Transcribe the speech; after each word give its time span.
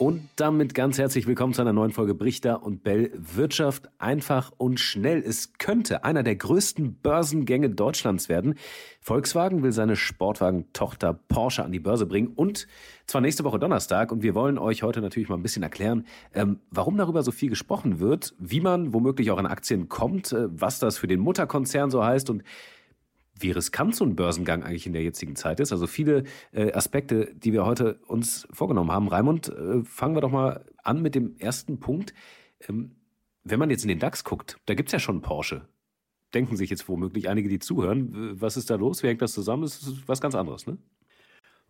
Und 0.00 0.30
damit 0.36 0.72
ganz 0.72 0.96
herzlich 0.96 1.26
willkommen 1.26 1.52
zu 1.52 1.60
einer 1.60 1.74
neuen 1.74 1.90
Folge 1.90 2.14
Brichter 2.14 2.62
und 2.62 2.82
Bell. 2.82 3.12
Wirtschaft 3.14 3.90
einfach 3.98 4.50
und 4.56 4.80
schnell. 4.80 5.18
Es 5.18 5.52
könnte 5.58 6.04
einer 6.04 6.22
der 6.22 6.36
größten 6.36 6.94
Börsengänge 6.94 7.68
Deutschlands 7.68 8.30
werden. 8.30 8.54
Volkswagen 9.02 9.62
will 9.62 9.72
seine 9.72 9.96
Sportwagen-Tochter 9.96 11.12
Porsche 11.28 11.64
an 11.64 11.72
die 11.72 11.80
Börse 11.80 12.06
bringen 12.06 12.32
und 12.34 12.66
zwar 13.04 13.20
nächste 13.20 13.44
Woche 13.44 13.58
Donnerstag. 13.58 14.10
Und 14.10 14.22
wir 14.22 14.34
wollen 14.34 14.56
euch 14.56 14.82
heute 14.82 15.02
natürlich 15.02 15.28
mal 15.28 15.34
ein 15.34 15.42
bisschen 15.42 15.62
erklären, 15.62 16.06
ähm, 16.32 16.60
warum 16.70 16.96
darüber 16.96 17.22
so 17.22 17.30
viel 17.30 17.50
gesprochen 17.50 18.00
wird, 18.00 18.34
wie 18.38 18.62
man 18.62 18.94
womöglich 18.94 19.30
auch 19.30 19.38
an 19.38 19.44
Aktien 19.44 19.90
kommt, 19.90 20.32
äh, 20.32 20.48
was 20.48 20.78
das 20.78 20.96
für 20.96 21.08
den 21.08 21.20
Mutterkonzern 21.20 21.90
so 21.90 22.02
heißt 22.02 22.30
und 22.30 22.42
wie 23.42 23.50
riskant 23.50 23.94
so 23.94 24.04
ein 24.04 24.16
Börsengang 24.16 24.62
eigentlich 24.62 24.86
in 24.86 24.92
der 24.92 25.02
jetzigen 25.02 25.36
Zeit 25.36 25.60
ist. 25.60 25.72
Also 25.72 25.86
viele 25.86 26.24
äh, 26.52 26.72
Aspekte, 26.72 27.34
die 27.34 27.52
wir 27.52 27.64
heute 27.64 28.00
uns 28.06 28.46
vorgenommen 28.52 28.90
haben. 28.90 29.08
Raimund, 29.08 29.48
äh, 29.48 29.82
fangen 29.84 30.14
wir 30.14 30.20
doch 30.20 30.30
mal 30.30 30.64
an 30.82 31.02
mit 31.02 31.14
dem 31.14 31.36
ersten 31.38 31.80
Punkt. 31.80 32.14
Ähm, 32.68 32.96
wenn 33.44 33.58
man 33.58 33.70
jetzt 33.70 33.82
in 33.82 33.88
den 33.88 33.98
DAX 33.98 34.24
guckt, 34.24 34.58
da 34.66 34.74
gibt's 34.74 34.92
ja 34.92 34.98
schon 34.98 35.22
Porsche. 35.22 35.68
Denken 36.34 36.56
sich 36.56 36.70
jetzt 36.70 36.88
womöglich 36.88 37.28
einige, 37.28 37.48
die 37.48 37.58
zuhören, 37.58 38.40
was 38.40 38.56
ist 38.56 38.70
da 38.70 38.76
los? 38.76 39.02
Wie 39.02 39.08
hängt 39.08 39.22
das 39.22 39.32
zusammen? 39.32 39.62
Das 39.62 39.82
ist 39.82 40.06
was 40.06 40.20
ganz 40.20 40.34
anderes, 40.34 40.66
ne? 40.66 40.78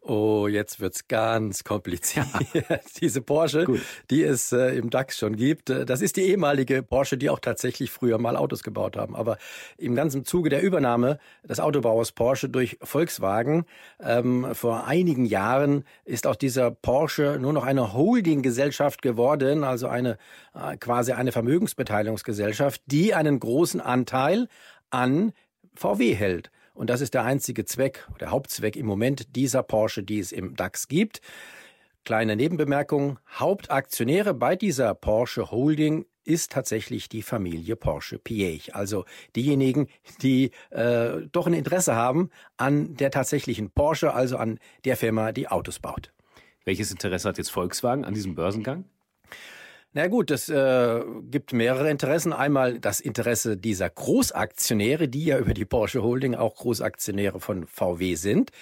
Oh, 0.03 0.49
jetzt 0.49 0.81
wird's 0.81 1.09
ganz 1.09 1.63
kompliziert. 1.63 2.27
Diese 3.01 3.21
Porsche, 3.21 3.65
Gut. 3.65 3.83
die 4.11 4.23
es 4.23 4.51
äh, 4.51 4.77
im 4.79 4.89
DAX 4.89 5.19
schon 5.19 5.37
gibt, 5.37 5.69
äh, 5.69 5.85
das 5.85 6.01
ist 6.01 6.17
die 6.17 6.23
ehemalige 6.23 6.83
Porsche, 6.83 7.19
die 7.19 7.29
auch 7.29 7.39
tatsächlich 7.39 7.91
früher 7.91 8.17
mal 8.17 8.35
Autos 8.35 8.63
gebaut 8.63 8.97
haben. 8.97 9.15
Aber 9.15 9.37
im 9.77 9.95
ganzen 9.95 10.25
Zuge 10.25 10.49
der 10.49 10.63
Übernahme 10.63 11.19
des 11.45 11.61
Autobauers 11.61 12.13
Porsche 12.13 12.49
durch 12.49 12.79
Volkswagen 12.83 13.67
ähm, 14.01 14.47
vor 14.55 14.87
einigen 14.87 15.27
Jahren 15.27 15.85
ist 16.07 16.27
auch 16.27 16.37
dieser 16.37 16.71
Porsche 16.71 17.37
nur 17.39 17.53
noch 17.53 17.65
eine 17.65 17.93
Holdinggesellschaft 17.93 19.03
geworden, 19.03 19.65
also 19.65 19.87
eine 19.87 20.17
äh, 20.55 20.79
quasi 20.79 21.13
eine 21.13 21.31
Vermögensbeteiligungsgesellschaft, 21.31 22.81
die 22.87 23.13
einen 23.13 23.39
großen 23.39 23.83
Anteil 23.83 24.49
an 24.89 25.33
VW 25.75 26.15
hält. 26.15 26.51
Und 26.81 26.89
das 26.89 27.03
ist 27.03 27.13
der 27.13 27.25
einzige 27.25 27.67
Zweck, 27.67 28.09
der 28.21 28.31
Hauptzweck 28.31 28.75
im 28.75 28.87
Moment 28.87 29.37
dieser 29.37 29.63
Porsche, 29.63 30.03
die 30.03 30.19
es 30.19 30.33
im 30.33 30.57
DAX 30.57 30.89
gibt. 30.89 31.21
Kleine 32.07 32.37
Nebenbemerkung. 32.37 33.19
Hauptaktionäre 33.39 34.33
bei 34.33 34.57
dieser 34.57 34.95
Porsche 34.95 35.51
Holding 35.51 36.07
ist 36.25 36.53
tatsächlich 36.53 37.11
die 37.11 37.21
Familie 37.21 37.77
Porsche 37.77 38.19
Piech. 38.19 38.75
Also 38.75 39.05
diejenigen, 39.37 39.89
die 40.23 40.53
äh, 40.71 41.27
doch 41.31 41.47
ein 41.47 41.53
Interesse 41.53 41.97
haben 41.97 42.31
an 42.57 42.95
der 42.95 43.11
tatsächlichen 43.11 43.71
Porsche, 43.71 44.15
also 44.15 44.39
an 44.39 44.59
der 44.87 44.97
Firma, 44.97 45.33
die 45.33 45.49
Autos 45.49 45.81
baut. 45.81 46.15
Welches 46.65 46.91
Interesse 46.91 47.29
hat 47.29 47.37
jetzt 47.37 47.51
Volkswagen 47.51 48.07
an 48.07 48.15
diesem 48.15 48.35
Börsengang? 48.35 48.87
Na 49.93 50.07
gut, 50.07 50.31
es 50.31 50.49
äh, 50.49 51.03
gibt 51.23 51.53
mehrere 51.53 51.91
Interessen. 51.91 52.33
Einmal 52.33 52.79
das 52.79 53.01
Interesse 53.01 53.57
dieser 53.57 53.91
Großaktionäre, 53.91 55.09
die 55.09 55.25
ja 55.25 55.39
über 55.39 55.53
die 55.53 55.65
Porsche 55.65 56.05
Holding 56.05 56.37
auch 56.37 56.55
Großaktionäre 56.55 57.41
von 57.41 57.67
VW 57.67 58.15
sind. 58.15 58.53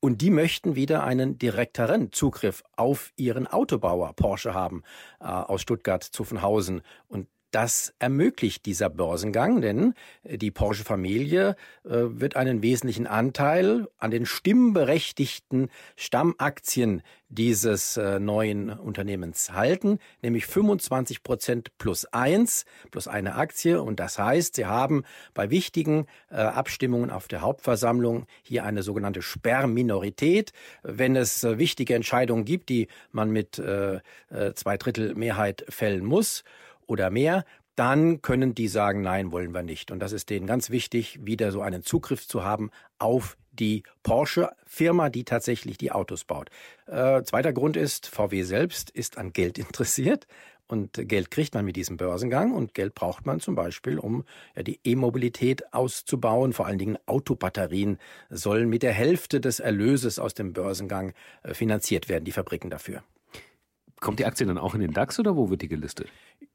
Und 0.00 0.22
die 0.22 0.30
möchten 0.30 0.76
wieder 0.76 1.04
einen 1.04 1.36
direkteren 1.36 2.12
Zugriff 2.12 2.62
auf 2.76 3.12
ihren 3.16 3.46
Autobauer 3.46 4.14
Porsche 4.14 4.54
haben 4.54 4.82
äh, 5.20 5.24
aus 5.26 5.60
Stuttgart, 5.60 6.02
Zuffenhausen. 6.02 6.80
Und 7.08 7.28
das 7.50 7.92
ermöglicht 7.98 8.66
dieser 8.66 8.88
Börsengang, 8.90 9.60
denn 9.60 9.94
äh, 10.22 10.38
die 10.38 10.50
Porsche-Familie 10.50 11.56
äh, 11.84 11.88
wird 11.90 12.36
einen 12.36 12.62
wesentlichen 12.62 13.06
Anteil 13.06 13.88
an 13.98 14.10
den 14.10 14.26
stimmberechtigten 14.26 15.68
Stammaktien 15.96 17.02
dieses 17.28 17.96
äh, 17.96 18.18
neuen 18.18 18.70
Unternehmens 18.70 19.52
halten, 19.52 19.98
nämlich 20.22 20.46
25 20.46 21.22
Prozent 21.22 21.76
plus 21.78 22.04
eins, 22.06 22.64
plus 22.90 23.08
eine 23.08 23.34
Aktie. 23.36 23.80
Und 23.82 24.00
das 24.00 24.18
heißt, 24.18 24.56
sie 24.56 24.66
haben 24.66 25.04
bei 25.34 25.50
wichtigen 25.50 26.06
Abstimmungen 26.28 27.10
auf 27.10 27.28
der 27.28 27.40
Hauptversammlung 27.40 28.26
hier 28.42 28.64
eine 28.64 28.82
sogenannte 28.82 29.22
Sperrminorität. 29.22 30.52
Wenn 30.82 31.16
es 31.16 31.42
wichtige 31.44 31.94
Entscheidungen 31.94 32.44
gibt, 32.44 32.68
die 32.68 32.88
man 33.12 33.30
mit 33.30 33.54
zwei 33.54 34.76
Drittel 34.76 35.14
Mehrheit 35.14 35.64
fällen 35.68 36.04
muss, 36.04 36.44
oder 36.90 37.08
mehr, 37.08 37.44
dann 37.76 38.20
können 38.20 38.54
die 38.54 38.68
sagen, 38.68 39.00
nein, 39.00 39.30
wollen 39.30 39.54
wir 39.54 39.62
nicht. 39.62 39.90
Und 39.90 40.00
das 40.00 40.12
ist 40.12 40.28
denen 40.28 40.46
ganz 40.46 40.70
wichtig, 40.70 41.20
wieder 41.22 41.52
so 41.52 41.62
einen 41.62 41.82
Zugriff 41.82 42.26
zu 42.26 42.44
haben 42.44 42.70
auf 42.98 43.38
die 43.52 43.84
Porsche-Firma, 44.02 45.08
die 45.08 45.24
tatsächlich 45.24 45.78
die 45.78 45.92
Autos 45.92 46.24
baut. 46.24 46.50
Äh, 46.86 47.22
zweiter 47.22 47.52
Grund 47.52 47.76
ist, 47.76 48.08
VW 48.08 48.42
selbst 48.42 48.90
ist 48.90 49.18
an 49.18 49.32
Geld 49.32 49.58
interessiert. 49.66 50.26
Und 50.66 51.08
Geld 51.08 51.30
kriegt 51.30 51.54
man 51.54 51.64
mit 51.64 51.74
diesem 51.74 51.96
Börsengang 51.96 52.52
und 52.52 52.74
Geld 52.74 52.94
braucht 52.94 53.26
man 53.26 53.40
zum 53.40 53.56
Beispiel, 53.56 53.98
um 53.98 54.24
ja, 54.54 54.62
die 54.62 54.78
E-Mobilität 54.84 55.72
auszubauen. 55.72 56.52
Vor 56.52 56.66
allen 56.66 56.78
Dingen 56.78 56.98
Autobatterien 57.06 57.98
sollen 58.30 58.68
mit 58.68 58.84
der 58.84 58.92
Hälfte 58.92 59.40
des 59.40 59.58
Erlöses 59.58 60.18
aus 60.18 60.34
dem 60.34 60.52
Börsengang 60.52 61.12
äh, 61.42 61.54
finanziert 61.54 62.08
werden, 62.08 62.24
die 62.24 62.32
Fabriken 62.32 62.70
dafür. 62.70 63.02
Kommt 64.00 64.18
die 64.18 64.24
Aktie 64.24 64.46
dann 64.46 64.56
auch 64.56 64.74
in 64.74 64.80
den 64.80 64.92
DAX 64.92 65.18
oder 65.18 65.36
wo 65.36 65.50
wird 65.50 65.60
die 65.60 65.68
gelistet? 65.68 66.08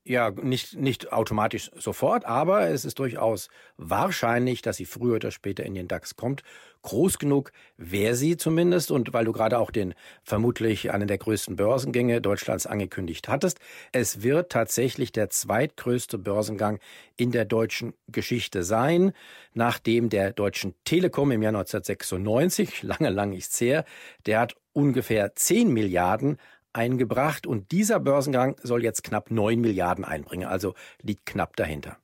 Ja, 0.04 0.32
nicht, 0.32 0.76
nicht 0.76 1.14
automatisch 1.14 1.72
sofort, 1.76 2.26
aber 2.26 2.70
es 2.70 2.86
ist 2.86 2.98
durchaus 2.98 3.50
wahrscheinlich, 3.78 4.64
dass 4.64 4.78
sie 4.78 4.86
früher 4.86 5.16
oder 5.16 5.32
später 5.32 5.64
in 5.64 5.76
den 5.76 5.88
DAX 5.88 6.16
kommt. 6.16 6.42
Groß 6.82 7.20
genug 7.20 7.52
wäre 7.78 8.16
sie 8.16 8.38
zumindest. 8.38 8.90
Und 8.90 9.14
weil 9.14 9.26
du 9.26 9.32
gerade 9.32 9.60
auch 9.60 9.72
den 9.72 9.94
vermutlich 10.24 10.92
einen 10.92 11.08
der 11.08 11.18
größten 11.20 11.56
Börsengänge 11.56 12.22
Deutschlands 12.22 12.68
angekündigt 12.68 13.28
hattest, 13.28 13.60
es 13.92 14.24
wird 14.24 14.52
tatsächlich 14.52 15.12
der 15.12 15.30
zweitgrößte 15.30 16.18
Börsengang 16.18 16.80
in 17.18 17.32
der 17.32 17.46
deutschen 17.46 17.94
Geschichte 18.08 18.64
sein, 18.64 19.12
nachdem 19.54 20.10
der 20.10 20.34
Deutschen 20.34 20.76
Telekom 20.84 21.32
im 21.32 21.42
Jahr 21.44 21.56
1996, 21.56 22.84
lange, 22.84 23.10
lange 23.10 23.38
ist's 23.38 23.60
her, 23.62 23.86
der 24.26 24.40
hat 24.40 24.56
ungefähr 24.74 25.34
10 25.34 25.72
Milliarden 25.72 26.38
eingebracht 26.76 27.48
und 27.48 27.72
dieser 27.72 28.00
Börsengang 28.00 28.56
soll 28.62 28.84
jetzt 28.84 29.04
knapp 29.04 29.32
9 29.32 29.60
Milliarden 29.60 30.06
einbringen, 30.06 30.48
also 30.48 30.74
liegt 31.02 31.26
knapp 31.26 31.56
dahinter. 31.56 31.98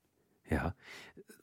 Ja. 0.49 0.73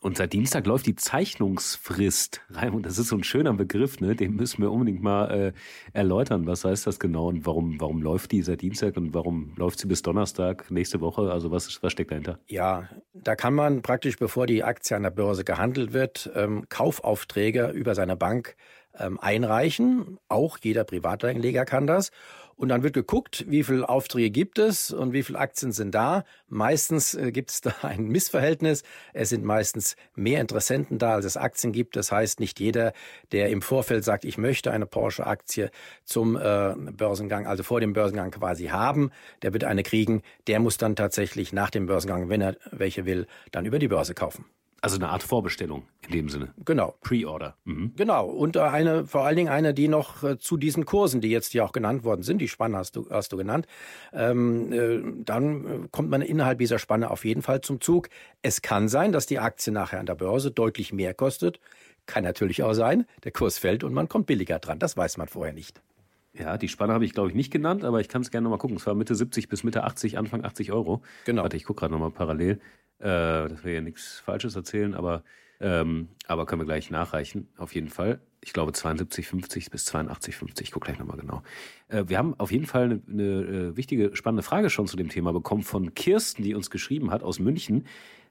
Und 0.00 0.16
seit 0.16 0.32
Dienstag 0.32 0.64
läuft 0.66 0.86
die 0.86 0.94
Zeichnungsfrist. 0.94 2.40
Raimund, 2.50 2.86
das 2.86 2.98
ist 2.98 3.08
so 3.08 3.16
ein 3.16 3.24
schöner 3.24 3.52
Begriff, 3.54 4.00
ne? 4.00 4.14
Den 4.14 4.36
müssen 4.36 4.62
wir 4.62 4.70
unbedingt 4.70 5.02
mal 5.02 5.30
äh, 5.30 5.52
erläutern. 5.92 6.46
Was 6.46 6.64
heißt 6.64 6.86
das 6.86 7.00
genau 7.00 7.28
und 7.28 7.46
warum, 7.46 7.80
warum 7.80 8.00
läuft 8.00 8.30
die 8.30 8.42
seit 8.42 8.62
Dienstag 8.62 8.96
und 8.96 9.12
warum 9.12 9.54
läuft 9.56 9.80
sie 9.80 9.88
bis 9.88 10.02
Donnerstag 10.02 10.70
nächste 10.70 11.00
Woche? 11.00 11.32
Also 11.32 11.50
was, 11.50 11.82
was 11.82 11.90
steckt 11.90 12.12
dahinter? 12.12 12.38
Ja, 12.46 12.88
da 13.12 13.34
kann 13.34 13.54
man 13.54 13.82
praktisch, 13.82 14.18
bevor 14.18 14.46
die 14.46 14.62
Aktie 14.62 14.96
an 14.96 15.02
der 15.02 15.10
Börse 15.10 15.42
gehandelt 15.42 15.92
wird, 15.92 16.30
ähm, 16.36 16.66
Kaufaufträge 16.68 17.70
über 17.70 17.96
seine 17.96 18.16
Bank 18.16 18.54
ähm, 18.96 19.18
einreichen. 19.18 20.18
Auch 20.28 20.58
jeder 20.58 20.84
Privatanleger 20.84 21.64
kann 21.64 21.88
das. 21.88 22.12
Und 22.58 22.70
dann 22.70 22.82
wird 22.82 22.94
geguckt, 22.94 23.44
wie 23.46 23.62
viele 23.62 23.88
Aufträge 23.88 24.30
gibt 24.30 24.58
es 24.58 24.90
und 24.90 25.12
wie 25.12 25.22
viele 25.22 25.38
Aktien 25.38 25.70
sind 25.70 25.94
da. 25.94 26.24
Meistens 26.48 27.14
äh, 27.14 27.30
gibt 27.30 27.50
es 27.50 27.60
da 27.62 27.72
ein 27.82 28.08
Missverhältnis. 28.08 28.82
Es 29.14 29.28
sind 29.28 29.44
meistens 29.44 29.94
mehr 30.16 30.40
Interessenten 30.40 30.98
da, 30.98 31.14
als 31.14 31.24
es 31.24 31.36
Aktien 31.36 31.72
gibt. 31.72 31.94
Das 31.94 32.10
heißt, 32.10 32.40
nicht 32.40 32.58
jeder, 32.58 32.94
der 33.30 33.50
im 33.50 33.62
Vorfeld 33.62 34.04
sagt, 34.04 34.24
ich 34.24 34.38
möchte 34.38 34.72
eine 34.72 34.86
Porsche-Aktie 34.86 35.70
zum 36.04 36.36
äh, 36.36 36.74
Börsengang, 36.76 37.46
also 37.46 37.62
vor 37.62 37.78
dem 37.78 37.92
Börsengang 37.92 38.32
quasi 38.32 38.66
haben, 38.66 39.12
der 39.42 39.52
wird 39.52 39.62
eine 39.62 39.84
kriegen. 39.84 40.22
Der 40.48 40.58
muss 40.58 40.78
dann 40.78 40.96
tatsächlich 40.96 41.52
nach 41.52 41.70
dem 41.70 41.86
Börsengang, 41.86 42.28
wenn 42.28 42.40
er 42.40 42.56
welche 42.72 43.06
will, 43.06 43.28
dann 43.52 43.66
über 43.66 43.78
die 43.78 43.88
Börse 43.88 44.14
kaufen. 44.14 44.44
Also 44.80 44.96
eine 44.96 45.08
Art 45.08 45.24
Vorbestellung 45.24 45.82
in 46.06 46.12
dem 46.12 46.28
Sinne. 46.28 46.54
Genau. 46.64 46.94
Pre-Order. 47.00 47.56
Mhm. 47.64 47.94
Genau. 47.96 48.26
Und 48.26 48.54
äh, 48.54 48.60
eine, 48.60 49.06
vor 49.06 49.22
allen 49.24 49.36
Dingen 49.36 49.48
eine, 49.48 49.74
die 49.74 49.88
noch 49.88 50.22
äh, 50.22 50.38
zu 50.38 50.56
diesen 50.56 50.84
Kursen, 50.84 51.20
die 51.20 51.30
jetzt 51.30 51.52
ja 51.52 51.64
auch 51.64 51.72
genannt 51.72 52.04
worden 52.04 52.22
sind, 52.22 52.38
die 52.38 52.46
Spanne 52.46 52.76
hast 52.76 52.94
du, 52.94 53.08
hast 53.10 53.32
du 53.32 53.36
genannt, 53.36 53.66
ähm, 54.12 54.72
äh, 54.72 55.24
dann 55.24 55.64
äh, 55.66 55.88
kommt 55.90 56.10
man 56.10 56.22
innerhalb 56.22 56.58
dieser 56.58 56.78
Spanne 56.78 57.10
auf 57.10 57.24
jeden 57.24 57.42
Fall 57.42 57.60
zum 57.60 57.80
Zug. 57.80 58.08
Es 58.42 58.62
kann 58.62 58.88
sein, 58.88 59.10
dass 59.10 59.26
die 59.26 59.40
Aktie 59.40 59.72
nachher 59.72 59.98
an 59.98 60.06
der 60.06 60.14
Börse 60.14 60.52
deutlich 60.52 60.92
mehr 60.92 61.12
kostet. 61.12 61.58
Kann 62.06 62.22
natürlich 62.22 62.62
auch 62.62 62.72
sein, 62.72 63.04
der 63.24 63.32
Kurs 63.32 63.58
fällt 63.58 63.82
und 63.82 63.92
man 63.92 64.08
kommt 64.08 64.26
billiger 64.26 64.60
dran. 64.60 64.78
Das 64.78 64.96
weiß 64.96 65.16
man 65.18 65.26
vorher 65.26 65.52
nicht. 65.52 65.82
Ja, 66.34 66.56
die 66.56 66.68
Spanne 66.68 66.92
habe 66.92 67.04
ich, 67.04 67.12
glaube 67.12 67.30
ich, 67.30 67.34
nicht 67.34 67.50
genannt, 67.50 67.84
aber 67.84 68.00
ich 68.00 68.08
kann 68.08 68.22
es 68.22 68.30
gerne 68.30 68.44
nochmal 68.44 68.60
gucken. 68.60 68.76
Es 68.76 68.86
war 68.86 68.94
Mitte 68.94 69.14
70 69.14 69.48
bis 69.48 69.64
Mitte 69.64 69.82
80, 69.82 70.18
Anfang 70.18 70.44
80 70.44 70.70
Euro. 70.72 71.02
Genau. 71.24 71.42
Warte, 71.42 71.56
ich 71.56 71.64
gucke 71.64 71.80
gerade 71.80 71.92
nochmal 71.92 72.12
parallel. 72.12 72.60
Äh, 73.00 73.48
dass 73.48 73.64
wir 73.64 73.74
ja 73.74 73.80
nichts 73.80 74.18
Falsches 74.18 74.56
erzählen, 74.56 74.94
aber, 74.94 75.22
ähm, 75.60 76.08
aber 76.26 76.46
können 76.46 76.62
wir 76.62 76.66
gleich 76.66 76.90
nachreichen, 76.90 77.48
auf 77.56 77.74
jeden 77.74 77.90
Fall. 77.90 78.20
ich 78.40 78.52
glaube 78.52 78.72
72,50 78.72 79.70
bis 79.70 79.92
82,50. 79.92 80.62
Ich 80.62 80.72
gucke 80.72 80.86
gleich 80.86 80.98
nochmal 80.98 81.16
genau. 81.16 81.42
Äh, 81.88 82.04
wir 82.08 82.18
haben 82.18 82.34
auf 82.38 82.50
jeden 82.50 82.66
Fall 82.66 82.84
eine, 82.84 83.00
eine 83.08 83.22
äh, 83.22 83.76
wichtige, 83.76 84.16
spannende 84.16 84.42
Frage 84.42 84.68
schon 84.68 84.88
zu 84.88 84.96
dem 84.96 85.10
Thema 85.10 85.32
bekommen 85.32 85.62
von 85.62 85.94
Kirsten, 85.94 86.42
die 86.42 86.54
uns 86.54 86.70
geschrieben 86.70 87.12
hat 87.12 87.22
aus 87.22 87.38
München. 87.38 87.84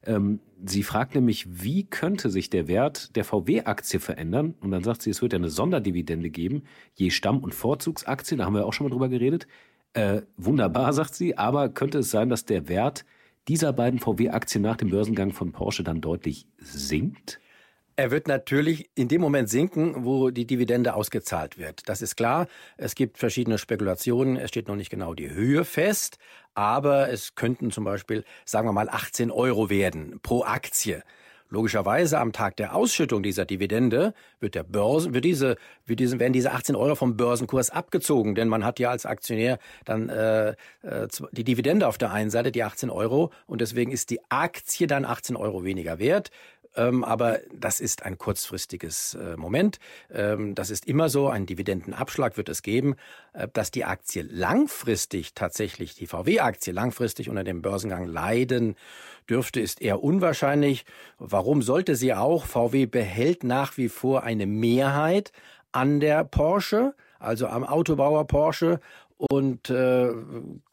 Ähm, 0.05 0.39
sie 0.65 0.83
fragt 0.83 1.15
nämlich, 1.15 1.63
wie 1.63 1.85
könnte 1.85 2.29
sich 2.29 2.49
der 2.49 2.67
Wert 2.67 3.15
der 3.15 3.23
VW-Aktie 3.23 3.99
verändern? 3.99 4.55
Und 4.59 4.71
dann 4.71 4.83
sagt 4.83 5.01
sie, 5.01 5.09
es 5.09 5.21
wird 5.21 5.33
ja 5.33 5.39
eine 5.39 5.49
Sonderdividende 5.49 6.29
geben, 6.29 6.63
je 6.93 7.09
Stamm- 7.09 7.39
und 7.39 7.55
Vorzugsaktie, 7.55 8.37
da 8.37 8.45
haben 8.45 8.53
wir 8.53 8.65
auch 8.65 8.73
schon 8.73 8.85
mal 8.85 8.91
drüber 8.91 9.09
geredet. 9.09 9.47
Äh, 9.93 10.23
wunderbar, 10.35 10.91
sagt 10.93 11.15
sie, 11.15 11.37
aber 11.37 11.69
könnte 11.69 11.99
es 11.99 12.11
sein, 12.11 12.29
dass 12.29 12.45
der 12.45 12.67
Wert 12.67 13.05
dieser 13.47 13.73
beiden 13.73 13.99
VW-Aktien 13.99 14.61
nach 14.61 14.77
dem 14.77 14.89
Börsengang 14.89 15.31
von 15.31 15.51
Porsche 15.51 15.83
dann 15.83 16.01
deutlich 16.01 16.47
sinkt? 16.57 17.39
Er 17.99 18.11
wird 18.11 18.27
natürlich 18.27 18.91
in 18.93 19.07
dem 19.07 19.21
Moment 19.21 19.49
sinken, 19.49 20.05
wo 20.05 20.29
die 20.29 20.45
Dividende 20.45 20.93
ausgezahlt 20.93 21.57
wird. 21.57 21.89
Das 21.89 22.03
ist 22.03 22.15
klar. 22.15 22.47
Es 22.77 22.93
gibt 22.93 23.17
verschiedene 23.17 23.57
Spekulationen. 23.57 24.37
Es 24.37 24.49
steht 24.49 24.67
noch 24.67 24.75
nicht 24.75 24.91
genau 24.91 25.15
die 25.15 25.31
Höhe 25.31 25.65
fest. 25.65 26.19
Aber 26.53 27.09
es 27.09 27.33
könnten 27.33 27.71
zum 27.71 27.85
Beispiel, 27.85 28.23
sagen 28.45 28.67
wir 28.67 28.71
mal, 28.71 28.87
18 28.87 29.31
Euro 29.31 29.71
werden 29.71 30.19
pro 30.21 30.43
Aktie. 30.43 31.01
Logischerweise 31.49 32.19
am 32.19 32.33
Tag 32.33 32.57
der 32.57 32.75
Ausschüttung 32.75 33.23
dieser 33.23 33.45
Dividende 33.45 34.13
wird 34.39 34.53
der 34.53 34.63
Börsen, 34.63 35.13
wird 35.13 35.23
diese, 35.23 35.55
wird 35.85 35.99
diese, 35.99 36.19
werden 36.19 36.33
diese 36.33 36.51
18 36.51 36.75
Euro 36.75 36.95
vom 36.95 37.15
Börsenkurs 37.15 37.69
abgezogen, 37.69 38.35
denn 38.35 38.49
man 38.49 38.65
hat 38.65 38.79
ja 38.79 38.89
als 38.89 39.05
Aktionär 39.05 39.57
dann 39.85 40.09
äh, 40.09 40.49
äh 40.81 41.07
die 41.31 41.45
Dividende 41.45 41.87
auf 41.87 41.97
der 41.97 42.11
einen 42.11 42.29
Seite, 42.29 42.51
die 42.51 42.63
18 42.63 42.89
Euro, 42.89 43.31
und 43.45 43.61
deswegen 43.61 43.91
ist 43.91 44.09
die 44.09 44.19
Aktie 44.29 44.87
dann 44.87 45.05
18 45.05 45.37
Euro 45.37 45.63
weniger 45.63 45.99
wert. 45.99 46.31
Ähm, 46.75 47.03
aber 47.03 47.39
das 47.53 47.79
ist 47.79 48.03
ein 48.03 48.17
kurzfristiges 48.17 49.15
äh, 49.15 49.37
Moment. 49.37 49.79
Ähm, 50.11 50.55
das 50.55 50.69
ist 50.69 50.87
immer 50.87 51.09
so. 51.09 51.29
Ein 51.29 51.45
Dividendenabschlag 51.45 52.37
wird 52.37 52.49
es 52.49 52.61
geben. 52.61 52.95
Äh, 53.33 53.47
dass 53.53 53.71
die 53.71 53.85
Aktie 53.85 54.23
langfristig 54.23 55.33
tatsächlich, 55.33 55.95
die 55.95 56.07
VW-Aktie 56.07 56.73
langfristig 56.73 57.29
unter 57.29 57.43
dem 57.43 57.61
Börsengang 57.61 58.05
leiden 58.05 58.75
dürfte, 59.29 59.59
ist 59.59 59.81
eher 59.81 60.03
unwahrscheinlich. 60.03 60.85
Warum 61.17 61.61
sollte 61.61 61.95
sie 61.95 62.13
auch? 62.13 62.45
VW 62.45 62.85
behält 62.85 63.43
nach 63.43 63.77
wie 63.77 63.89
vor 63.89 64.23
eine 64.23 64.45
Mehrheit 64.45 65.31
an 65.71 65.99
der 65.99 66.23
Porsche, 66.23 66.95
also 67.19 67.47
am 67.47 67.63
Autobauer 67.63 68.25
Porsche 68.27 68.79
und 69.17 69.69
äh, 69.69 70.11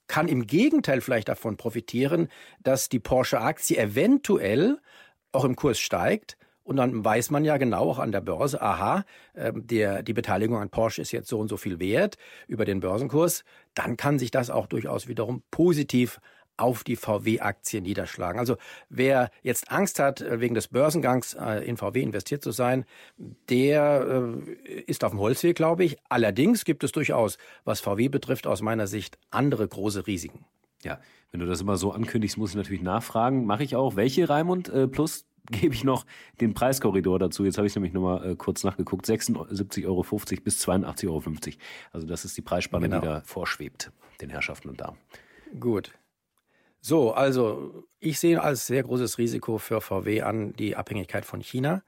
kann 0.06 0.29
im 0.29 0.46
Gegenteil 0.46 1.00
vielleicht 1.00 1.29
davon 1.29 1.56
profitieren, 1.56 2.29
dass 2.62 2.88
die 2.88 3.00
Porsche-Aktie 3.00 3.79
eventuell 3.79 4.79
auch 5.34 5.44
im 5.44 5.56
Kurs 5.56 5.78
steigt. 5.78 6.36
Und 6.62 6.76
dann 6.76 7.04
weiß 7.04 7.31
man 7.31 7.44
ja 7.44 7.58
genau 7.58 7.90
auch 7.90 7.98
an 7.98 8.10
der 8.10 8.22
Börse, 8.22 8.62
aha, 8.62 9.04
ähm, 9.36 9.66
der, 9.66 10.02
die 10.02 10.14
Beteiligung 10.14 10.56
an 10.56 10.70
Porsche 10.70 11.02
ist 11.02 11.12
jetzt 11.12 11.28
so 11.28 11.38
und 11.38 11.48
so 11.48 11.58
viel 11.58 11.78
wert 11.78 12.16
über 12.46 12.64
den 12.64 12.81
Börsenkurs. 12.81 13.44
Dann 13.75 13.98
kann 13.98 14.19
sich 14.19 14.31
das 14.31 14.48
auch 14.48 14.66
durchaus 14.66 15.06
wiederum 15.06 15.42
positiv 15.50 16.20
auf 16.56 16.84
die 16.84 16.96
VW-Aktie 16.96 17.82
niederschlagen. 17.82 18.38
Also 18.38 18.56
wer 18.88 19.31
jetzt 19.42 19.70
Angst 19.70 19.98
hat, 19.98 20.20
äh, 20.20 20.40
wegen 20.40 20.54
des 20.54 20.69
Börsengangs 20.69 21.34
äh, 21.34 21.64
in 21.66 21.76
VW 21.76 22.00
investiert 22.00 22.42
zu 22.42 22.52
sein, 22.52 22.84
der 23.50 24.06
äh, 24.64 24.81
ist 24.86 25.04
auf 25.04 25.10
dem 25.10 25.20
Holzweg, 25.20 25.56
glaube 25.56 25.84
ich. 25.84 25.96
Allerdings 26.08 26.64
gibt 26.64 26.84
es 26.84 26.92
durchaus, 26.92 27.38
was 27.64 27.81
VW 27.81 28.08
betrifft, 28.08 28.46
aus 28.46 28.62
meiner 28.62 28.86
Sicht 28.86 29.19
andere 29.31 29.66
große 29.66 30.06
Risiken. 30.06 30.44
Ja, 30.84 31.00
wenn 31.31 31.40
du 31.40 31.46
das 31.46 31.60
immer 31.60 31.76
so 31.76 31.92
ankündigst, 31.92 32.38
muss 32.38 32.50
ich 32.50 32.56
natürlich 32.56 32.82
nachfragen. 32.82 33.46
Mache 33.46 33.64
ich 33.64 33.75
auch. 33.76 33.96
Welche, 33.96 34.28
Raimund? 34.28 34.69
Äh, 34.69 34.86
plus 34.86 35.26
gebe 35.50 35.75
ich 35.75 35.84
noch 35.84 36.06
den 36.40 36.54
Preiskorridor 36.54 37.19
dazu. 37.19 37.44
Jetzt 37.44 37.58
habe 37.58 37.66
ich 37.66 37.75
nämlich 37.75 37.92
nochmal 37.92 38.32
äh, 38.32 38.36
kurz 38.36 38.64
nachgeguckt. 38.64 39.06
76,50 39.06 39.86
Euro 39.86 40.02
bis 40.42 40.66
82,50 40.66 41.08
Euro. 41.08 41.22
Also 41.92 42.06
das 42.06 42.25
ist 42.25 42.36
die 42.36 42.42
Preisspanne, 42.42 42.88
genau. 42.88 43.00
die 43.00 43.06
da 43.06 43.22
vorschwebt, 43.25 43.92
den 44.20 44.31
Herrschaften 44.31 44.69
und 44.69 44.81
Damen. 44.81 44.98
Gut. 45.58 45.92
So, 46.81 47.12
also 47.12 47.84
ich 47.98 48.19
sehe 48.19 48.42
als 48.42 48.66
sehr 48.66 48.82
großes 48.82 49.19
Risiko 49.19 49.58
für 49.58 49.81
VW 49.81 50.22
an 50.22 50.52
die 50.54 50.76
Abhängigkeit 50.76 51.25
von 51.25 51.40
China. 51.40 51.82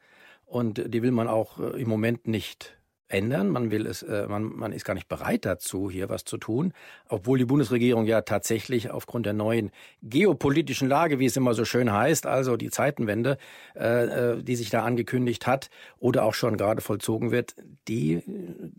Und 0.44 0.94
die 0.94 1.02
will 1.02 1.10
man 1.10 1.28
auch 1.28 1.58
äh, 1.58 1.80
im 1.80 1.88
Moment 1.88 2.28
nicht 2.28 2.78
ändern. 3.08 3.48
Man 3.50 3.70
will 3.70 3.86
es, 3.86 4.02
äh, 4.02 4.26
man, 4.28 4.44
man 4.44 4.72
ist 4.72 4.84
gar 4.84 4.94
nicht 4.94 5.08
bereit 5.08 5.44
dazu, 5.44 5.90
hier 5.90 6.08
was 6.08 6.24
zu 6.24 6.36
tun, 6.38 6.72
obwohl 7.08 7.38
die 7.38 7.44
Bundesregierung 7.44 8.06
ja 8.06 8.22
tatsächlich 8.22 8.90
aufgrund 8.90 9.26
der 9.26 9.32
neuen 9.32 9.70
geopolitischen 10.02 10.88
Lage, 10.88 11.18
wie 11.18 11.26
es 11.26 11.36
immer 11.36 11.54
so 11.54 11.64
schön 11.64 11.92
heißt, 11.92 12.26
also 12.26 12.56
die 12.56 12.70
Zeitenwende, 12.70 13.38
äh, 13.74 14.34
äh 14.34 14.42
die 14.42 14.56
sich 14.56 14.70
da 14.70 14.84
angekündigt 14.84 15.46
hat 15.46 15.70
oder 15.98 16.24
auch 16.24 16.34
schon 16.34 16.56
gerade 16.56 16.80
vollzogen 16.80 17.30
wird, 17.30 17.56
die 17.88 18.22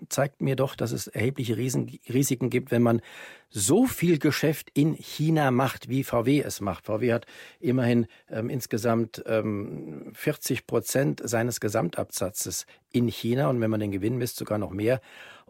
zeigt 0.09 0.41
mir 0.41 0.55
doch, 0.55 0.75
dass 0.75 0.91
es 0.91 1.07
erhebliche 1.07 1.57
Riesen, 1.57 1.99
Risiken 2.09 2.49
gibt, 2.49 2.71
wenn 2.71 2.81
man 2.81 3.01
so 3.49 3.85
viel 3.85 4.19
Geschäft 4.19 4.69
in 4.73 4.95
China 4.95 5.51
macht, 5.51 5.89
wie 5.89 6.03
VW 6.03 6.41
es 6.41 6.61
macht. 6.61 6.85
VW 6.85 7.13
hat 7.13 7.25
immerhin 7.59 8.07
ähm, 8.29 8.49
insgesamt 8.49 9.23
ähm, 9.25 10.11
40 10.13 10.67
Prozent 10.67 11.21
seines 11.23 11.59
Gesamtabsatzes 11.59 12.65
in 12.91 13.07
China 13.07 13.49
und 13.49 13.61
wenn 13.61 13.71
man 13.71 13.79
den 13.79 13.91
Gewinn 13.91 14.17
misst, 14.17 14.37
sogar 14.37 14.57
noch 14.57 14.71
mehr. 14.71 15.01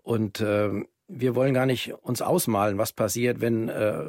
Und 0.03 0.41
ähm, 0.41 0.87
wir 1.07 1.35
wollen 1.35 1.53
gar 1.53 1.65
nicht 1.65 1.93
uns 2.01 2.21
ausmalen, 2.21 2.77
was 2.77 2.91
passiert, 2.93 3.41
wenn 3.41 3.69
äh, 3.69 4.03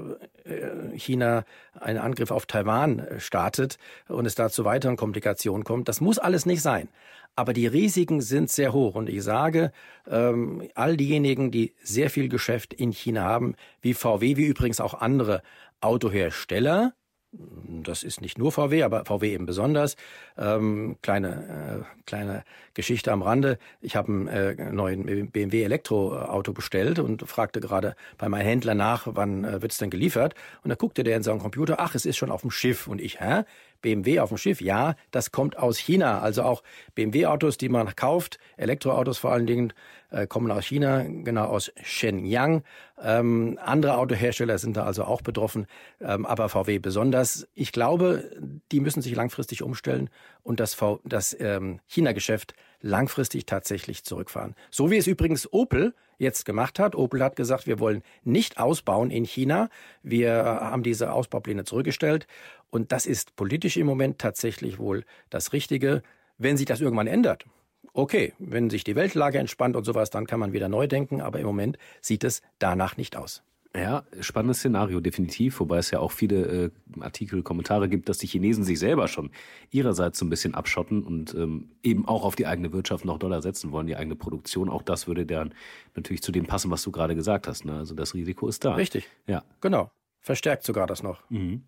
China 0.98 1.44
einen 1.78 1.98
Angriff 1.98 2.30
auf 2.30 2.46
Taiwan 2.46 2.98
äh, 2.98 3.20
startet 3.20 3.78
und 4.08 4.26
es 4.26 4.34
da 4.34 4.50
zu 4.50 4.64
weiteren 4.64 4.96
Komplikationen 4.96 5.64
kommt. 5.64 5.88
Das 5.88 6.00
muss 6.00 6.18
alles 6.18 6.46
nicht 6.46 6.62
sein. 6.62 6.88
Aber 7.36 7.52
die 7.52 7.68
Risiken 7.68 8.20
sind 8.20 8.50
sehr 8.50 8.72
hoch. 8.72 8.96
Und 8.96 9.08
ich 9.08 9.22
sage, 9.22 9.70
ähm, 10.10 10.68
all 10.74 10.96
diejenigen, 10.96 11.50
die 11.50 11.74
sehr 11.82 12.10
viel 12.10 12.28
Geschäft 12.28 12.74
in 12.74 12.90
China 12.90 13.22
haben, 13.22 13.54
wie 13.80 13.94
VW, 13.94 14.36
wie 14.36 14.46
übrigens 14.46 14.80
auch 14.80 14.94
andere 14.94 15.42
Autohersteller, 15.80 16.94
das 17.30 18.04
ist 18.04 18.22
nicht 18.22 18.38
nur 18.38 18.52
VW, 18.52 18.82
aber 18.82 19.04
VW 19.04 19.34
eben 19.34 19.44
besonders. 19.44 19.96
Ähm, 20.38 20.96
kleine, 21.02 21.84
äh, 21.84 22.02
kleine 22.06 22.42
Geschichte 22.72 23.12
am 23.12 23.20
Rande. 23.20 23.58
Ich 23.82 23.96
habe 23.96 24.08
einen 24.08 24.28
äh, 24.28 24.72
neuen 24.72 25.30
BMW 25.30 25.62
Elektroauto 25.62 26.54
bestellt 26.54 26.98
und 26.98 27.28
fragte 27.28 27.60
gerade 27.60 27.96
bei 28.16 28.30
meinem 28.30 28.46
Händler 28.46 28.74
nach, 28.74 29.06
wann 29.10 29.44
äh, 29.44 29.60
wird's 29.60 29.76
denn 29.76 29.90
geliefert? 29.90 30.34
Und 30.62 30.70
da 30.70 30.74
guckte 30.74 31.04
der 31.04 31.16
in 31.16 31.22
seinem 31.22 31.38
Computer, 31.38 31.80
ach, 31.80 31.94
es 31.94 32.06
ist 32.06 32.16
schon 32.16 32.30
auf 32.30 32.40
dem 32.40 32.50
Schiff. 32.50 32.86
Und 32.86 33.00
ich, 33.00 33.20
hä? 33.20 33.42
BMW 33.82 34.20
auf 34.20 34.30
dem 34.30 34.38
Schiff? 34.38 34.60
Ja, 34.60 34.94
das 35.10 35.32
kommt 35.32 35.58
aus 35.58 35.78
China. 35.78 36.20
Also 36.20 36.42
auch 36.42 36.62
BMW-Autos, 36.94 37.56
die 37.58 37.68
man 37.68 37.94
kauft, 37.96 38.38
Elektroautos 38.56 39.18
vor 39.18 39.32
allen 39.32 39.46
Dingen, 39.46 39.72
äh, 40.10 40.26
kommen 40.26 40.50
aus 40.50 40.64
China, 40.64 41.02
genau 41.02 41.44
aus 41.44 41.70
Shenyang. 41.82 42.62
Ähm, 43.02 43.58
andere 43.62 43.98
Autohersteller 43.98 44.58
sind 44.58 44.76
da 44.76 44.84
also 44.84 45.04
auch 45.04 45.22
betroffen, 45.22 45.66
ähm, 46.00 46.26
aber 46.26 46.48
VW 46.48 46.78
besonders. 46.78 47.46
Ich 47.54 47.72
glaube, 47.72 48.30
die 48.72 48.80
müssen 48.80 49.02
sich 49.02 49.14
langfristig 49.14 49.62
umstellen 49.62 50.10
und 50.42 50.60
das, 50.60 50.76
das 51.04 51.36
ähm, 51.38 51.80
China-Geschäft 51.86 52.54
langfristig 52.80 53.46
tatsächlich 53.46 54.04
zurückfahren. 54.04 54.54
So 54.70 54.90
wie 54.90 54.96
es 54.96 55.06
übrigens 55.06 55.52
Opel 55.52 55.94
jetzt 56.18 56.44
gemacht 56.44 56.78
hat. 56.78 56.94
Opel 56.94 57.22
hat 57.22 57.36
gesagt, 57.36 57.66
wir 57.66 57.78
wollen 57.78 58.02
nicht 58.24 58.58
ausbauen 58.58 59.10
in 59.10 59.24
China. 59.24 59.70
Wir 60.02 60.44
haben 60.44 60.82
diese 60.82 61.12
Ausbaupläne 61.12 61.64
zurückgestellt. 61.64 62.26
Und 62.70 62.92
das 62.92 63.06
ist 63.06 63.36
politisch 63.36 63.76
im 63.76 63.86
Moment 63.86 64.18
tatsächlich 64.18 64.78
wohl 64.78 65.04
das 65.30 65.52
Richtige. 65.52 66.02
Wenn 66.36 66.56
sich 66.56 66.66
das 66.66 66.80
irgendwann 66.80 67.06
ändert, 67.06 67.46
okay, 67.92 68.32
wenn 68.38 68.70
sich 68.70 68.84
die 68.84 68.96
Weltlage 68.96 69.38
entspannt 69.38 69.76
und 69.76 69.84
sowas, 69.84 70.10
dann 70.10 70.26
kann 70.26 70.40
man 70.40 70.52
wieder 70.52 70.68
neu 70.68 70.86
denken, 70.86 71.20
aber 71.20 71.40
im 71.40 71.46
Moment 71.46 71.78
sieht 72.00 72.24
es 72.24 72.42
danach 72.58 72.96
nicht 72.96 73.16
aus. 73.16 73.42
Ja, 73.76 74.04
spannendes 74.20 74.58
Szenario, 74.58 75.00
definitiv. 75.00 75.60
Wobei 75.60 75.78
es 75.78 75.90
ja 75.90 76.00
auch 76.00 76.10
viele 76.10 76.36
äh, 76.46 76.70
Artikel, 77.00 77.42
Kommentare 77.42 77.88
gibt, 77.88 78.08
dass 78.08 78.18
die 78.18 78.26
Chinesen 78.26 78.64
sich 78.64 78.78
selber 78.78 79.08
schon 79.08 79.30
ihrerseits 79.70 80.18
so 80.18 80.24
ein 80.24 80.30
bisschen 80.30 80.54
abschotten 80.54 81.02
und 81.02 81.34
ähm, 81.34 81.70
eben 81.82 82.08
auch 82.08 82.24
auf 82.24 82.34
die 82.34 82.46
eigene 82.46 82.72
Wirtschaft 82.72 83.04
noch 83.04 83.18
Dollar 83.18 83.42
setzen 83.42 83.70
wollen, 83.70 83.86
die 83.86 83.96
eigene 83.96 84.16
Produktion. 84.16 84.70
Auch 84.70 84.82
das 84.82 85.06
würde 85.06 85.26
dann 85.26 85.54
natürlich 85.94 86.22
zu 86.22 86.32
dem 86.32 86.46
passen, 86.46 86.70
was 86.70 86.82
du 86.82 86.90
gerade 86.90 87.14
gesagt 87.14 87.46
hast. 87.46 87.66
Ne? 87.66 87.76
Also 87.76 87.94
das 87.94 88.14
Risiko 88.14 88.48
ist 88.48 88.64
da. 88.64 88.74
Richtig. 88.74 89.06
Ja. 89.26 89.44
Genau. 89.60 89.90
Verstärkt 90.20 90.64
sogar 90.64 90.86
das 90.86 91.02
noch. 91.02 91.28
Mhm. 91.30 91.64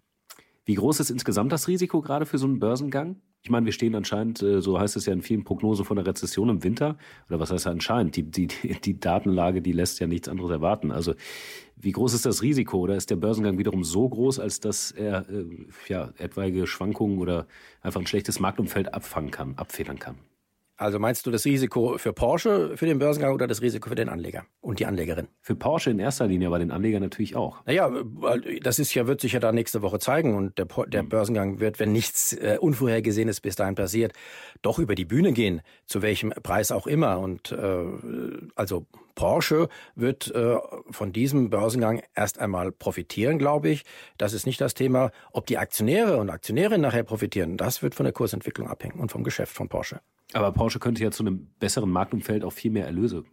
Wie 0.65 0.75
groß 0.75 1.01
ist 1.01 1.11
insgesamt 1.11 1.53
das 1.53 1.69
Risiko 1.69 2.01
gerade 2.01 2.27
für 2.27 2.39
so 2.39 2.47
einen 2.47 2.59
Börsengang? 2.59 3.17
Ich 3.43 3.49
meine, 3.49 3.65
wir 3.65 3.73
stehen 3.73 3.95
anscheinend, 3.95 4.43
äh, 4.43 4.61
so 4.61 4.79
heißt 4.79 4.97
es 4.97 5.07
ja 5.07 5.15
in 5.15 5.23
vielen 5.23 5.45
Prognosen 5.45 5.87
von 5.87 5.97
der 5.97 6.07
Rezession 6.07 6.51
im 6.51 6.63
Winter. 6.63 6.99
Oder 7.29 7.41
was 7.41 7.51
heißt 7.51 7.67
anscheinend? 7.67 8.17
Die, 8.17 8.25
die, 8.25 8.49
die 8.85 9.01
Datenlage, 9.01 9.63
die 9.63 9.73
lässt 9.73 10.01
ja 10.01 10.07
nichts 10.07 10.29
anderes 10.29 10.51
erwarten. 10.51 10.91
Also 10.91 11.15
wie 11.77 11.93
groß 11.93 12.13
ist 12.13 12.27
das 12.27 12.43
Risiko? 12.43 12.79
Oder 12.79 12.97
ist 12.97 13.11
der 13.11 13.17
Börsengang 13.17 13.57
wiederum 13.59 13.85
so 13.85 14.07
groß, 14.09 14.39
als 14.39 14.61
dass 14.61 14.91
er 14.91 15.29
äh, 15.31 15.47
ja, 15.89 16.13
etwaige 16.19 16.67
Schwankungen 16.67 17.19
oder 17.19 17.47
einfach 17.81 18.01
ein 18.01 18.07
schlechtes 18.07 18.39
Marktumfeld 18.41 18.93
abfangen 18.93 19.31
kann, 19.31 19.55
abfedern 19.57 19.99
kann? 19.99 20.17
Also 20.81 20.99
meinst 20.99 21.27
du 21.27 21.31
das 21.31 21.45
Risiko 21.45 21.99
für 21.99 22.15
Porsche 22.15 22.75
für 22.75 22.87
den 22.87 22.99
Börsengang 22.99 23.35
oder 23.35 23.47
das 23.47 23.61
Risiko 23.61 23.91
für 23.91 23.95
den 23.95 24.09
Anleger 24.09 24.47
und 24.63 24.81
die 24.81 24.87
Anlegerin? 24.87 25.29
Für 25.43 25.55
Porsche 25.55 25.91
in 25.91 25.99
erster 25.99 26.27
Linie, 26.27 26.47
aber 26.47 26.59
den 26.59 26.71
Anleger 26.71 26.99
natürlich 27.01 27.37
auch. 27.37 27.63
Naja, 27.67 27.91
das 28.63 28.79
ist 28.79 28.95
ja, 28.95 29.07
wird 29.07 29.21
sich 29.21 29.35
ja 29.35 29.41
da 29.41 29.53
nächste 29.53 29.83
Woche 29.83 29.99
zeigen 29.99 30.35
und 30.35 30.57
der, 30.57 30.67
der 30.87 31.03
hm. 31.03 31.09
Börsengang 31.11 31.61
wird, 31.61 31.81
wenn 31.81 31.93
nichts 31.93 32.33
äh, 32.33 32.57
Unvorhergesehenes 32.59 33.43
bis 33.43 33.57
dahin 33.57 33.75
passiert, 33.75 34.15
doch 34.63 34.79
über 34.79 34.95
die 34.95 35.05
Bühne 35.05 35.33
gehen, 35.33 35.61
zu 35.85 36.01
welchem 36.01 36.31
Preis 36.31 36.73
auch 36.73 36.87
immer. 36.87 37.19
Und 37.19 37.53
äh, 37.53 37.85
also 38.55 38.87
Porsche 39.21 39.69
wird 39.97 40.35
äh, 40.35 40.57
von 40.91 41.13
diesem 41.13 41.51
Börsengang 41.51 42.01
erst 42.15 42.39
einmal 42.39 42.73
profitieren, 42.73 43.39
glaube 43.39 43.69
ich. 43.69 43.85
Das 44.17 44.33
ist 44.33 44.47
nicht 44.47 44.63
das 44.63 44.73
Thema. 44.73 45.11
Ob 45.33 45.45
die 45.45 45.59
Aktionäre 45.59 46.17
und 46.17 46.31
Aktionärinnen 46.31 46.81
nachher 46.81 47.03
profitieren, 47.03 47.59
das 47.59 47.83
wird 47.83 47.95
von 47.95 48.05
der 48.05 48.15
Kursentwicklung 48.15 48.67
abhängen 48.67 48.99
und 48.99 49.13
vom 49.13 49.23
Geschäft 49.23 49.55
von 49.55 49.69
Porsche. 49.69 50.01
Aber 50.33 50.53
Porsche 50.53 50.79
könnte 50.79 51.03
ja 51.03 51.11
zu 51.11 51.23
einem 51.23 51.49
besseren 51.59 51.91
Marktumfeld 51.91 52.45
auch 52.45 52.53
viel 52.55 52.71
mehr 52.71 52.87
Erlöse 52.87 53.25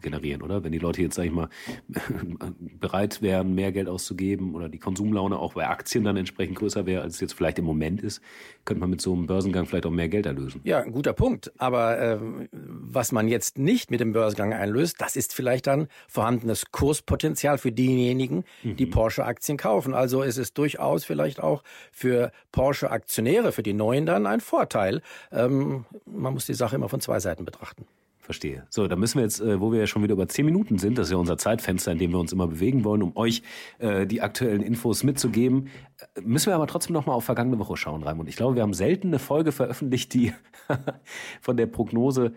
generieren, 0.00 0.42
oder? 0.42 0.62
Wenn 0.64 0.72
die 0.72 0.78
Leute 0.78 1.02
jetzt, 1.02 1.14
sag 1.14 1.24
ich 1.24 1.32
mal, 1.32 1.48
bereit 2.80 3.22
wären, 3.22 3.54
mehr 3.54 3.72
Geld 3.72 3.88
auszugeben 3.88 4.54
oder 4.54 4.68
die 4.68 4.78
Konsumlaune 4.78 5.38
auch 5.38 5.54
bei 5.54 5.66
Aktien 5.66 6.04
dann 6.04 6.16
entsprechend 6.16 6.58
größer 6.58 6.86
wäre, 6.86 7.02
als 7.02 7.14
es 7.14 7.20
jetzt 7.20 7.34
vielleicht 7.34 7.58
im 7.58 7.64
Moment 7.64 8.02
ist, 8.02 8.20
könnte 8.64 8.80
man 8.80 8.90
mit 8.90 9.00
so 9.00 9.12
einem 9.12 9.26
Börsengang 9.26 9.66
vielleicht 9.66 9.86
auch 9.86 9.90
mehr 9.90 10.08
Geld 10.08 10.26
erlösen. 10.26 10.60
Ja, 10.64 10.80
ein 10.80 10.92
guter 10.92 11.12
Punkt. 11.12 11.52
Aber 11.58 11.98
äh, 11.98 12.18
was 12.52 13.12
man 13.12 13.28
jetzt 13.28 13.58
nicht 13.58 13.90
mit 13.90 14.00
dem 14.00 14.12
Börsengang 14.12 14.52
einlöst, 14.52 15.00
das 15.00 15.16
ist 15.16 15.34
vielleicht 15.34 15.66
dann 15.66 15.88
vorhandenes 16.08 16.70
Kurspotenzial 16.70 17.58
für 17.58 17.72
diejenigen, 17.72 18.44
die 18.62 18.86
mhm. 18.86 18.90
Porsche-Aktien 18.90 19.58
kaufen. 19.58 19.94
Also 19.94 20.22
ist 20.22 20.38
es 20.38 20.52
durchaus 20.54 21.04
vielleicht 21.04 21.40
auch 21.40 21.62
für 21.92 22.30
Porsche-Aktionäre, 22.52 23.52
für 23.52 23.62
die 23.62 23.74
Neuen 23.74 24.06
dann 24.06 24.26
ein 24.26 24.40
Vorteil. 24.40 25.02
Ähm, 25.32 25.84
man 26.06 26.34
muss 26.34 26.46
die 26.46 26.54
Sache 26.54 26.76
immer 26.76 26.88
von 26.88 27.00
zwei 27.00 27.20
Seiten 27.20 27.44
betrachten. 27.44 27.86
Verstehe. 28.24 28.66
So, 28.70 28.88
da 28.88 28.96
müssen 28.96 29.18
wir 29.18 29.24
jetzt, 29.24 29.42
äh, 29.42 29.60
wo 29.60 29.70
wir 29.70 29.80
ja 29.80 29.86
schon 29.86 30.02
wieder 30.02 30.14
über 30.14 30.26
zehn 30.26 30.46
Minuten 30.46 30.78
sind, 30.78 30.96
das 30.96 31.08
ist 31.08 31.12
ja 31.12 31.18
unser 31.18 31.36
Zeitfenster, 31.36 31.92
in 31.92 31.98
dem 31.98 32.10
wir 32.10 32.18
uns 32.18 32.32
immer 32.32 32.46
bewegen 32.46 32.82
wollen, 32.82 33.02
um 33.02 33.14
euch 33.18 33.42
äh, 33.78 34.06
die 34.06 34.22
aktuellen 34.22 34.62
Infos 34.62 35.04
mitzugeben, 35.04 35.68
äh, 35.98 36.22
müssen 36.22 36.46
wir 36.46 36.54
aber 36.54 36.66
trotzdem 36.66 36.94
noch 36.94 37.04
mal 37.04 37.12
auf 37.12 37.24
vergangene 37.24 37.58
Woche 37.58 37.76
schauen, 37.76 38.02
Raimund. 38.02 38.30
Ich 38.30 38.36
glaube, 38.36 38.54
wir 38.54 38.62
haben 38.62 38.72
selten 38.72 39.08
eine 39.08 39.18
Folge 39.18 39.52
veröffentlicht, 39.52 40.14
die 40.14 40.32
von 41.42 41.58
der 41.58 41.66
Prognose 41.66 42.32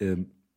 äh, 0.00 0.16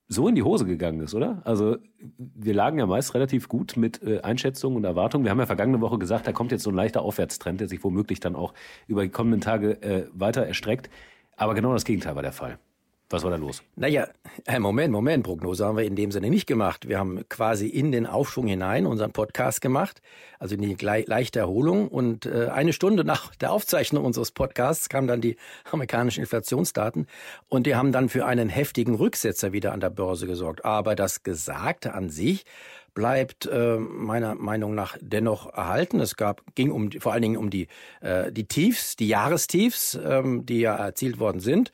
so 0.10 0.28
in 0.28 0.36
die 0.36 0.44
Hose 0.44 0.66
gegangen 0.66 1.00
ist, 1.00 1.16
oder? 1.16 1.42
Also 1.46 1.78
wir 2.18 2.54
lagen 2.54 2.78
ja 2.78 2.86
meist 2.86 3.14
relativ 3.14 3.48
gut 3.48 3.78
mit 3.78 4.04
äh, 4.04 4.20
Einschätzungen 4.24 4.76
und 4.76 4.84
Erwartungen. 4.84 5.24
Wir 5.24 5.32
haben 5.32 5.40
ja 5.40 5.46
vergangene 5.46 5.80
Woche 5.80 6.00
gesagt, 6.00 6.28
da 6.28 6.34
kommt 6.34 6.52
jetzt 6.52 6.64
so 6.64 6.70
ein 6.70 6.76
leichter 6.76 7.02
Aufwärtstrend, 7.02 7.62
der 7.62 7.70
sich 7.70 7.82
womöglich 7.82 8.20
dann 8.20 8.36
auch 8.36 8.54
über 8.88 9.04
die 9.04 9.10
kommenden 9.10 9.40
Tage 9.40 9.82
äh, 9.82 10.10
weiter 10.12 10.46
erstreckt. 10.46 10.90
Aber 11.38 11.54
genau 11.54 11.72
das 11.72 11.86
Gegenteil 11.86 12.16
war 12.16 12.24
der 12.24 12.34
Fall. 12.34 12.60
Was 13.10 13.24
war 13.24 13.30
da 13.30 13.38
los? 13.38 13.62
Naja, 13.76 14.08
äh, 14.46 14.58
Moment, 14.58 14.92
Moment, 14.92 15.24
Prognose 15.24 15.64
haben 15.64 15.78
wir 15.78 15.86
in 15.86 15.96
dem 15.96 16.12
Sinne 16.12 16.32
nicht 16.32 16.48
gemacht. 16.48 16.88
Wir 16.88 16.98
haben 16.98 17.24
quasi 17.30 17.68
in 17.68 17.92
den 17.92 18.08
Aufschwung 18.08 18.48
hinein 18.48 18.88
unseren 18.88 19.12
Podcast 19.12 19.62
gemacht, 19.62 20.02
also 20.40 20.56
in 20.56 20.62
die 20.62 20.76
leichte 20.84 21.38
Erholung. 21.38 21.88
Und 21.88 22.26
äh, 22.26 22.48
eine 22.48 22.74
Stunde 22.74 23.06
nach 23.06 23.36
der 23.36 23.52
Aufzeichnung 23.52 24.06
unseres 24.06 24.32
Podcasts 24.32 24.90
kamen 24.90 25.08
dann 25.08 25.22
die 25.22 25.38
amerikanischen 25.72 26.22
Inflationsdaten 26.22 27.06
und 27.48 27.68
die 27.68 27.76
haben 27.76 27.92
dann 27.92 28.10
für 28.10 28.26
einen 28.26 28.50
heftigen 28.50 28.96
Rücksetzer 28.96 29.54
wieder 29.54 29.72
an 29.72 29.82
der 29.82 29.92
Börse 29.92 30.26
gesorgt. 30.26 30.66
Aber 30.66 30.96
das 30.96 31.22
Gesagte 31.22 31.94
an 31.94 32.10
sich 32.10 32.44
bleibt 32.96 33.46
äh, 33.46 33.78
meiner 33.78 34.34
Meinung 34.34 34.74
nach 34.74 34.98
dennoch 35.00 35.54
erhalten. 35.54 36.00
Es 36.00 36.16
gab 36.16 36.42
ging 36.56 36.72
um 36.72 36.90
vor 36.92 37.14
allen 37.14 37.22
Dingen 37.22 37.38
um 37.38 37.52
die 37.52 37.68
äh, 38.02 38.32
die 38.32 38.48
Tiefs, 38.48 38.96
die 38.96 39.10
Jahrestiefs, 39.10 40.00
ähm, 40.04 40.48
die 40.48 40.62
ja 40.62 40.76
erzielt 40.76 41.20
worden 41.20 41.40
sind 41.40 41.72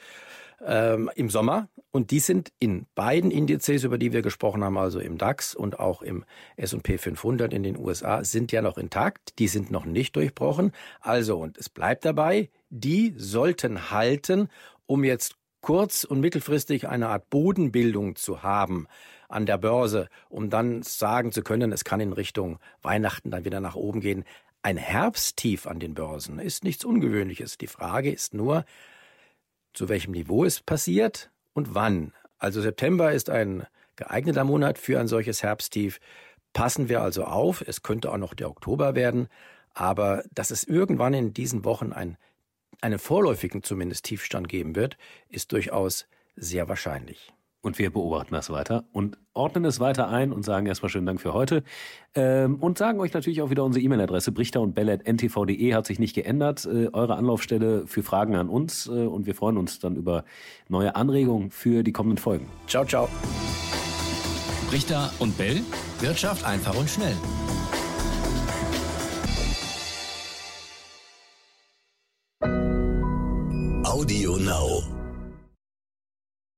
ähm, 0.66 1.10
im 1.16 1.30
Sommer. 1.30 1.70
Und 1.92 2.12
die 2.12 2.20
sind 2.20 2.52
in 2.60 2.86
beiden 2.96 3.32
Indizes, 3.32 3.84
über 3.84 3.98
die 3.98 4.14
wir 4.14 4.22
gesprochen 4.22 4.64
haben, 4.64 4.78
also 4.78 5.00
im 5.00 5.18
DAX 5.18 5.54
und 5.54 5.80
auch 5.80 6.02
im 6.02 6.24
S&P 6.56 6.98
500 6.98 7.54
in 7.54 7.64
den 7.64 7.78
USA, 7.78 8.24
sind 8.24 8.52
ja 8.52 8.62
noch 8.62 8.78
intakt. 8.78 9.38
Die 9.40 9.48
sind 9.48 9.72
noch 9.72 9.86
nicht 9.86 10.16
durchbrochen. 10.16 10.72
Also, 11.02 11.38
und 11.38 11.58
es 11.58 11.68
bleibt 11.70 12.06
dabei, 12.06 12.50
die 12.70 13.14
sollten 13.18 13.92
halten, 13.92 14.48
um 14.86 15.04
jetzt 15.04 15.36
kurz- 15.60 16.04
und 16.04 16.22
mittelfristig 16.22 16.88
eine 16.88 17.10
Art 17.10 17.30
Bodenbildung 17.30 18.16
zu 18.16 18.42
haben 18.42 18.88
an 19.30 19.46
der 19.46 19.58
Börse, 19.58 20.10
um 20.30 20.50
dann 20.50 20.82
sagen 20.84 21.32
zu 21.32 21.42
können, 21.42 21.72
es 21.72 21.84
kann 21.84 22.00
in 22.00 22.14
Richtung 22.14 22.60
Weihnachten 22.82 23.32
dann 23.32 23.46
wieder 23.46 23.60
nach 23.60 23.76
oben 23.76 24.02
gehen. 24.02 24.26
Ein 24.64 24.78
Herbsttief 24.78 25.68
an 25.68 25.80
den 25.80 25.94
Börsen 25.94 26.40
ist 26.40 26.64
nichts 26.64 26.86
Ungewöhnliches. 26.86 27.58
Die 27.58 27.68
Frage 27.68 28.12
ist 28.12 28.34
nur, 28.34 28.66
zu 29.74 29.90
welchem 29.90 30.12
Niveau 30.12 30.46
es 30.46 30.62
passiert 30.62 31.32
und 31.54 31.76
wann. 31.76 32.14
Also 32.38 32.62
September 32.62 33.12
ist 33.12 33.30
ein 33.30 33.66
geeigneter 33.96 34.44
Monat 34.44 34.78
für 34.78 35.00
ein 35.00 35.08
solches 35.08 35.44
Herbsttief. 35.44 36.00
Passen 36.54 36.90
wir 36.90 37.02
also 37.02 37.24
auf, 37.26 37.62
es 37.62 37.84
könnte 37.84 38.12
auch 38.12 38.18
noch 38.18 38.34
der 38.34 38.50
Oktober 38.50 38.96
werden, 38.96 39.28
aber 39.74 40.24
dass 40.34 40.52
es 40.52 40.64
irgendwann 40.64 41.14
in 41.14 41.34
diesen 41.34 41.64
Wochen 41.64 41.94
ein, 41.94 42.18
einen 42.82 43.00
vorläufigen 43.00 43.64
zumindest 43.64 44.06
Tiefstand 44.06 44.50
geben 44.50 44.76
wird, 44.76 44.98
ist 45.30 45.52
durchaus 45.52 46.08
sehr 46.36 46.68
wahrscheinlich. 46.68 47.32
Und 47.62 47.78
wir 47.78 47.92
beobachten 47.92 48.34
das 48.34 48.50
weiter 48.50 48.86
und 48.92 49.20
ordnen 49.34 49.66
es 49.66 49.80
weiter 49.80 50.10
ein 50.10 50.32
und 50.32 50.44
sagen 50.44 50.66
erstmal 50.66 50.90
schönen 50.90 51.06
Dank 51.06 51.22
für 51.22 51.34
heute. 51.34 51.64
Ähm, 52.16 52.56
und 52.56 52.80
sagen 52.80 53.00
euch 53.00 53.14
natürlich 53.14 53.42
auch 53.42 53.52
wieder 53.52 53.64
unsere 53.64 53.84
E-Mail-Adresse 53.86 54.32
brichter 54.32 54.62
und 54.62 54.76
ntv.de 54.76 55.74
hat 55.76 55.86
sich 55.86 56.00
nicht 56.00 56.16
geändert. 56.16 56.66
Äh, 56.66 56.90
eure 56.92 57.16
Anlaufstelle 57.16 57.86
für 57.86 58.02
Fragen 58.02 58.36
an 58.36 58.50
uns 58.50 58.88
äh, 58.88 58.90
und 58.90 59.28
wir 59.28 59.36
freuen 59.36 59.58
uns 59.58 59.78
dann 59.78 59.96
über 59.96 60.24
neue 60.70 60.96
Anregungen 60.96 61.52
für 61.52 61.84
die 61.84 61.92
kommenden 61.92 62.18
Folgen. 62.18 62.48
Ciao, 62.66 62.84
ciao. 62.84 63.08
Brichter 64.68 65.14
und 65.20 65.38
Bell. 65.38 65.62
Wirtschaft 66.00 66.44
einfach 66.44 66.76
und 66.76 66.90
schnell. 66.90 67.16